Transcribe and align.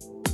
you 0.00 0.27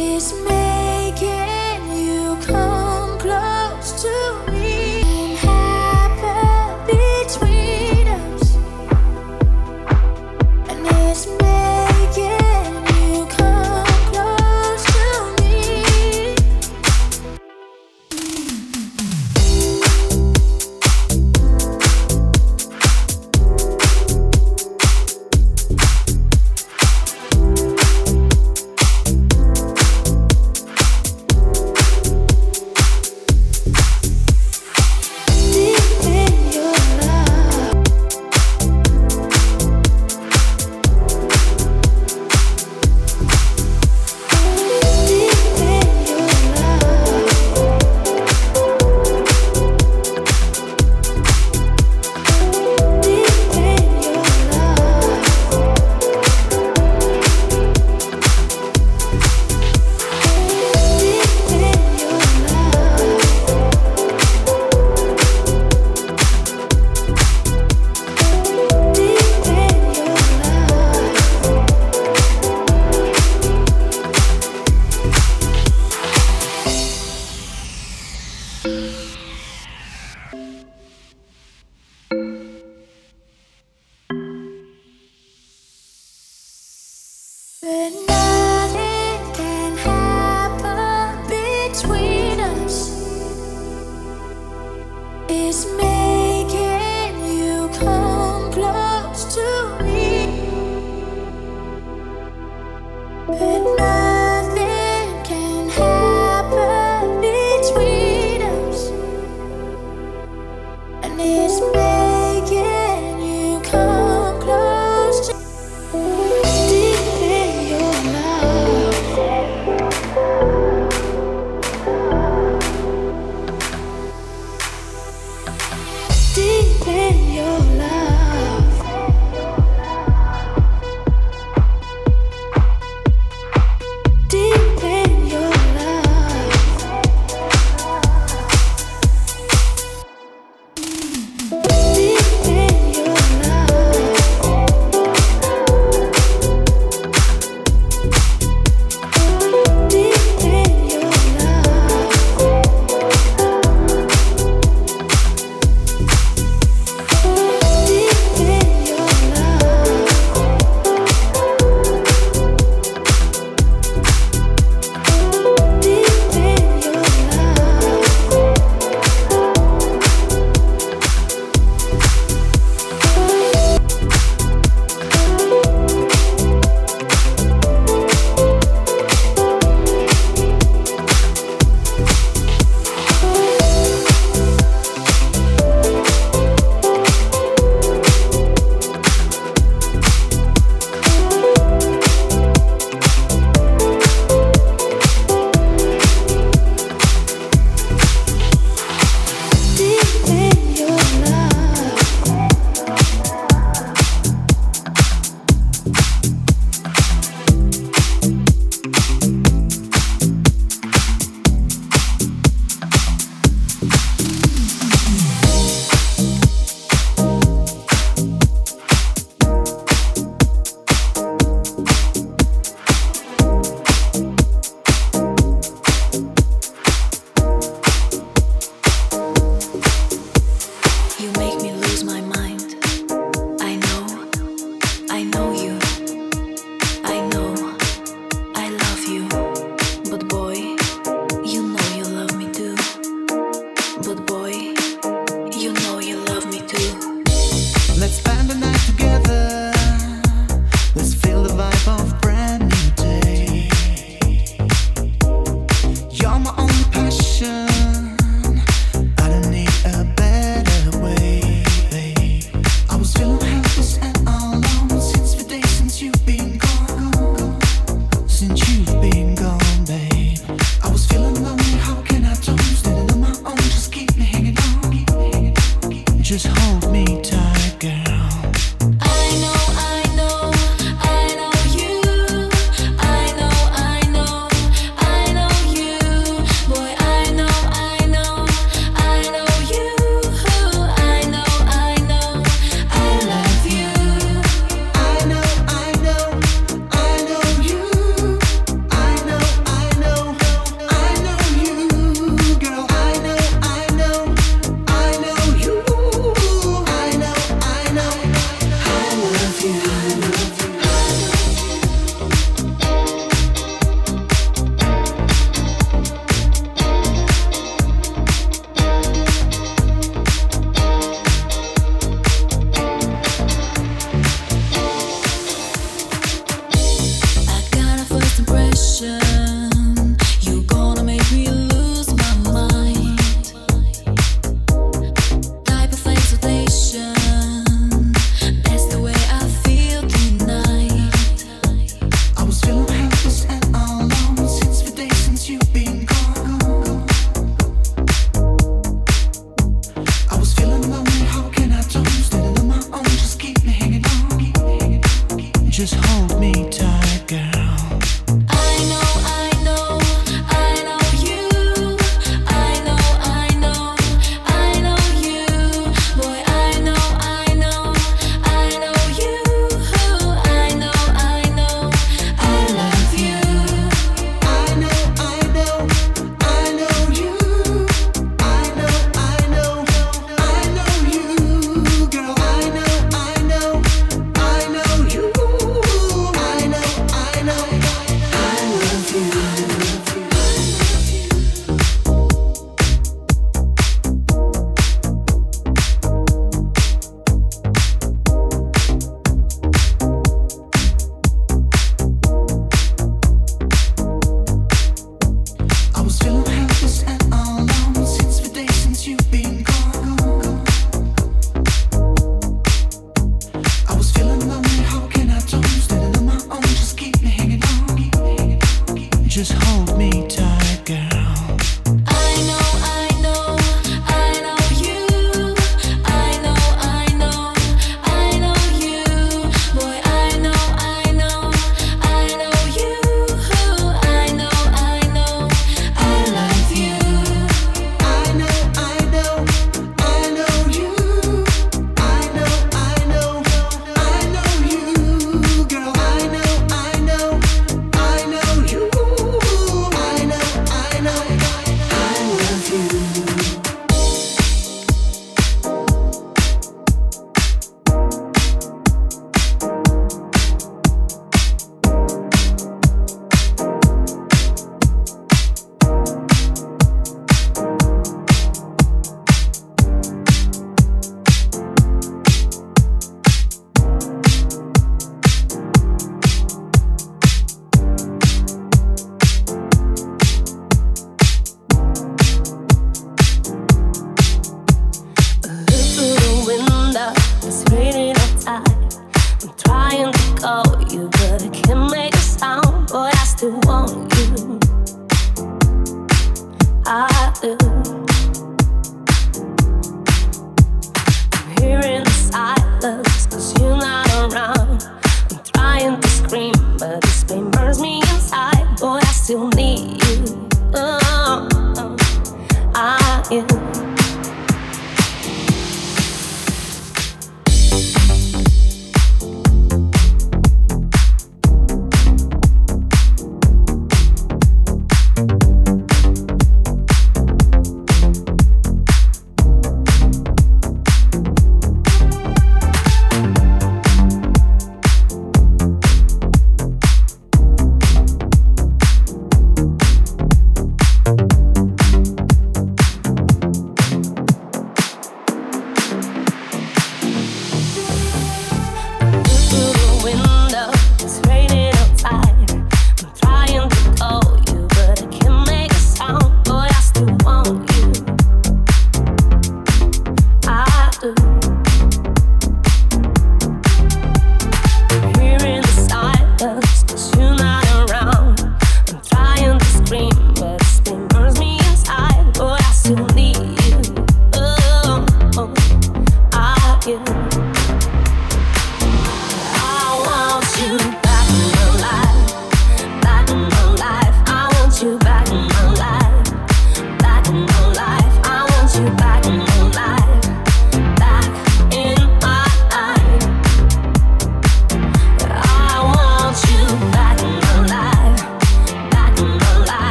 is 0.00 0.32
made 0.32 0.69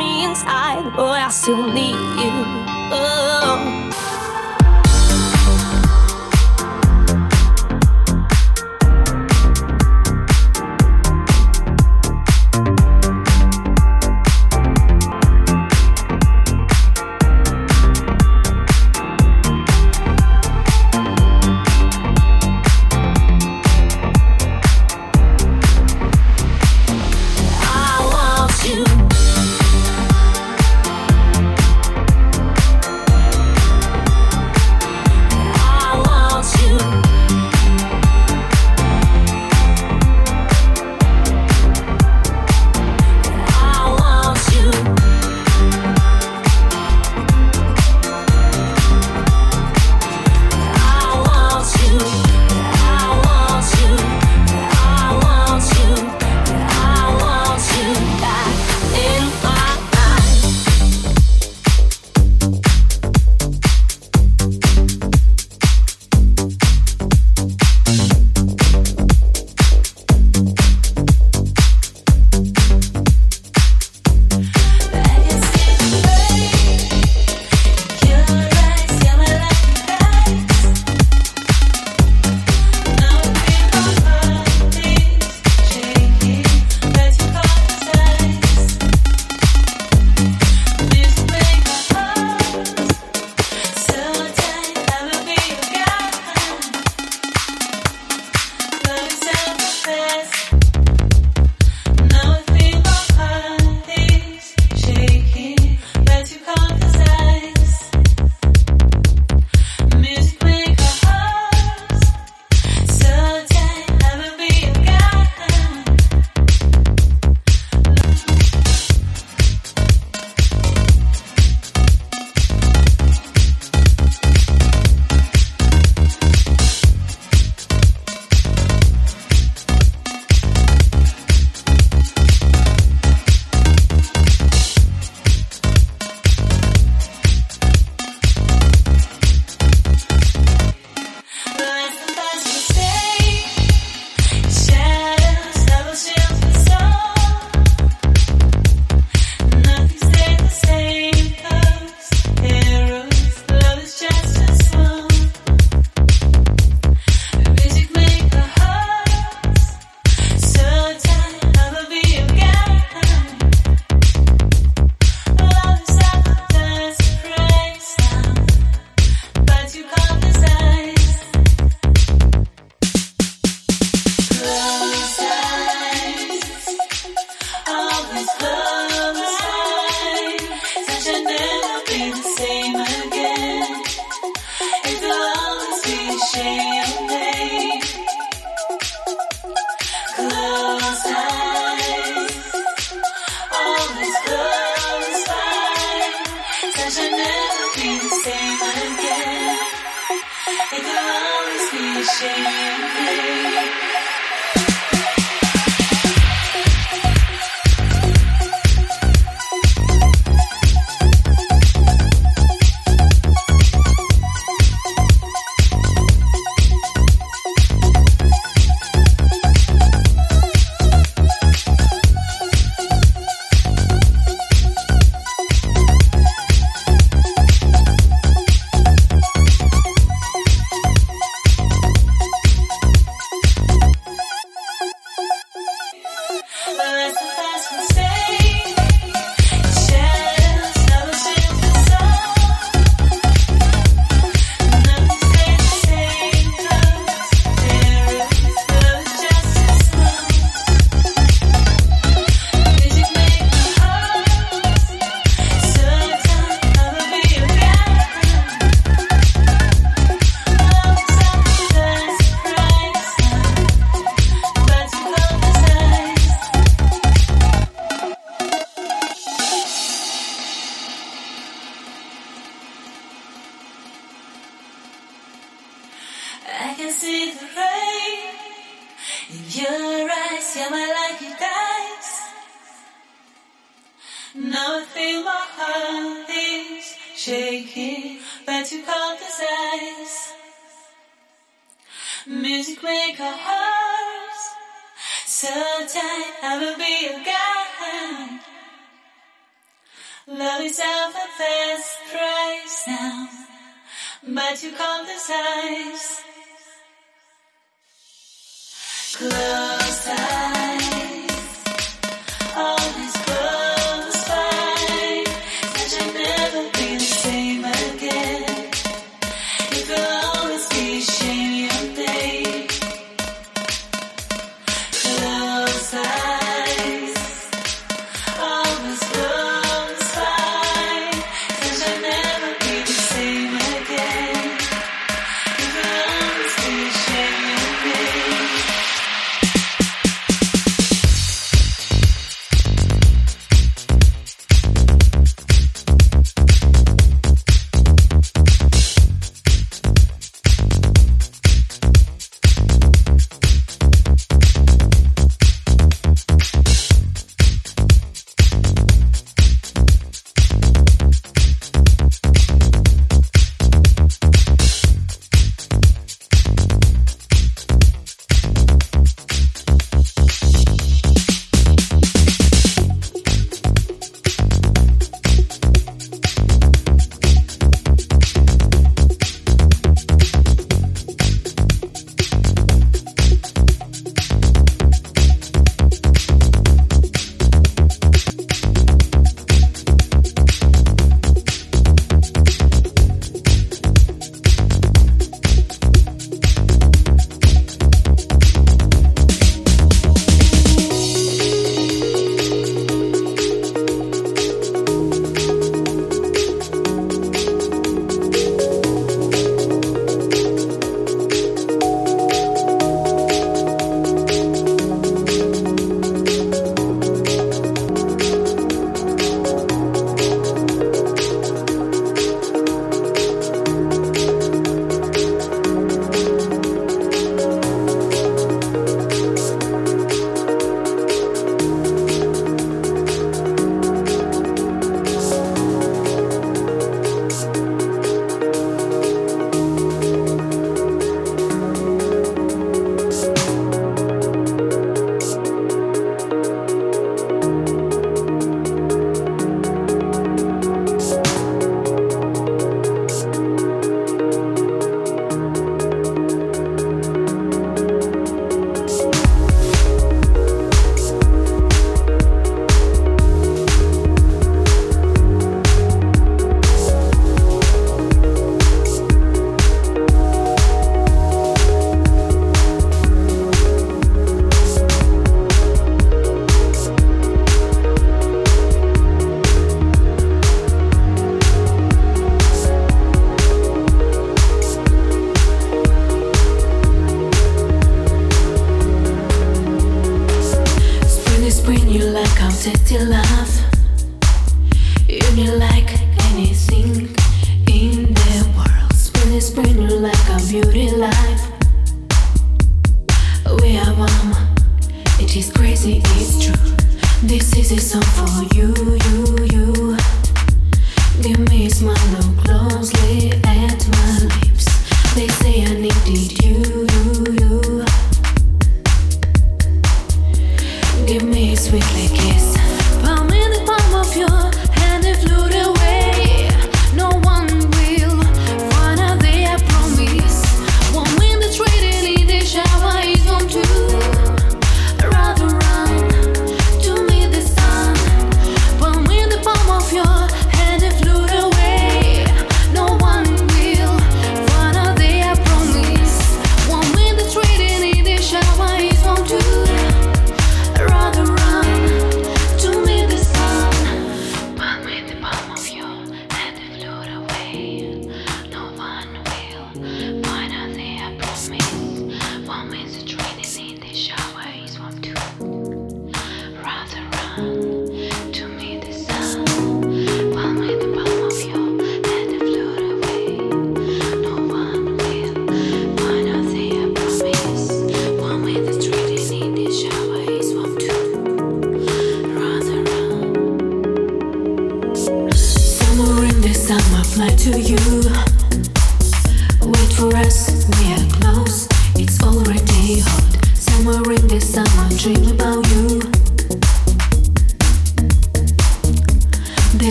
me 0.00 0.24
inside, 0.24 0.96
but 0.96 1.20
I 1.20 1.28
still 1.28 1.62
need 1.62 1.94
you. 1.94 2.79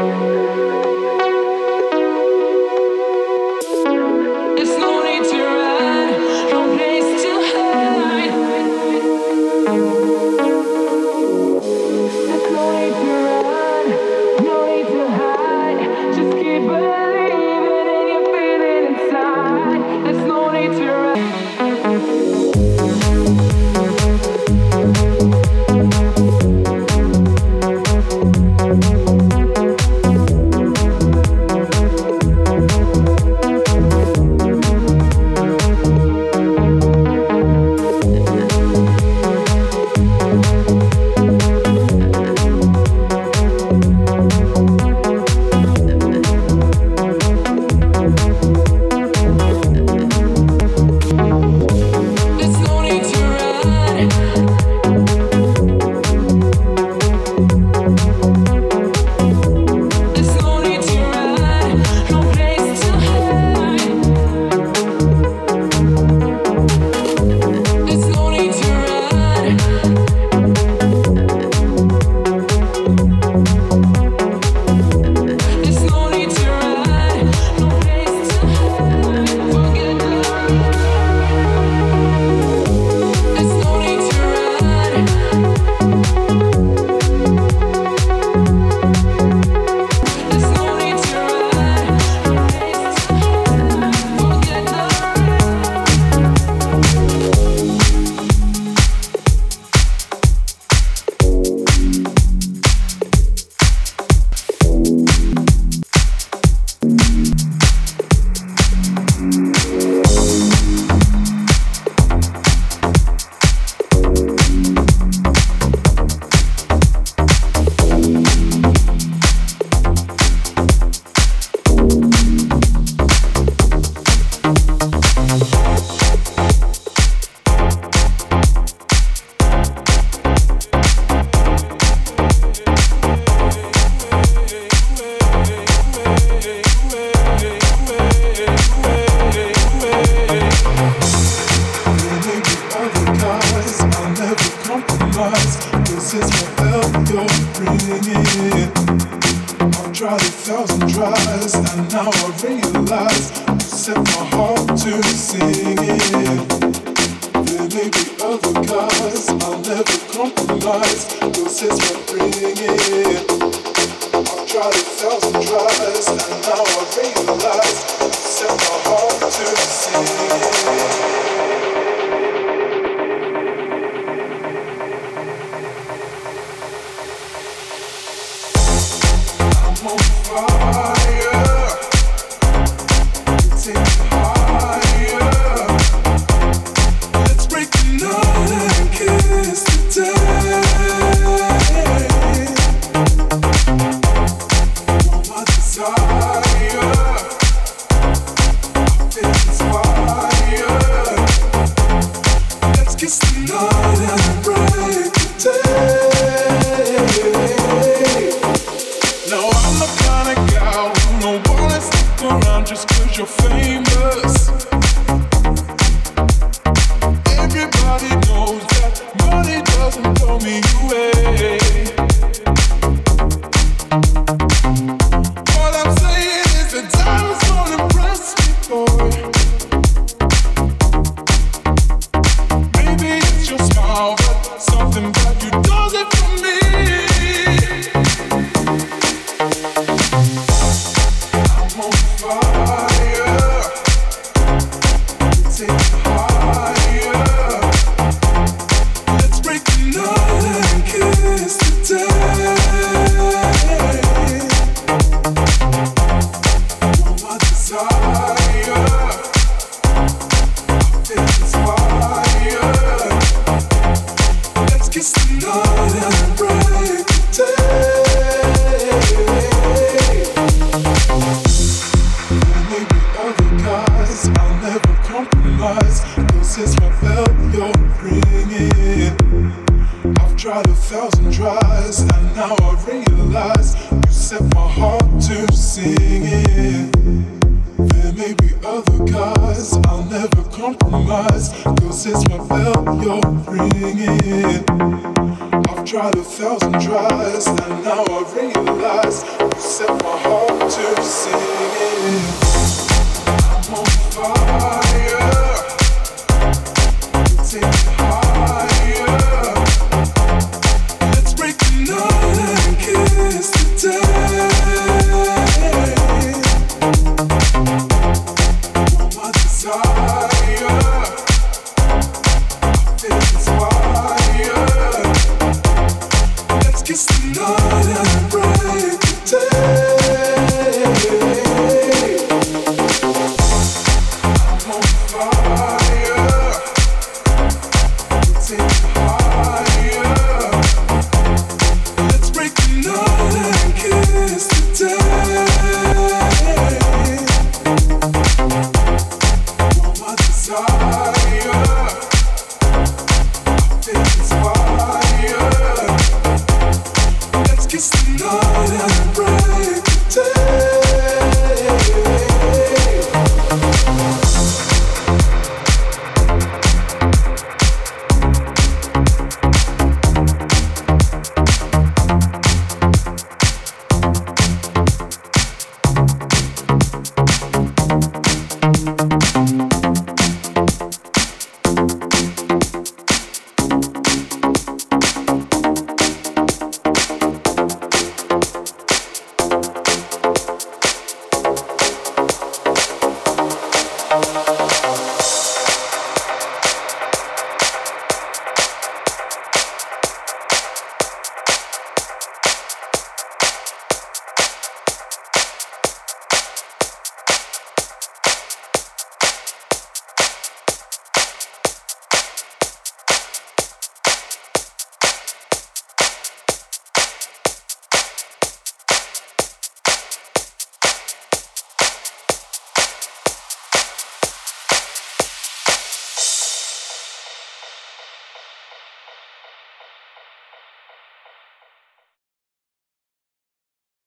Música 0.00 0.87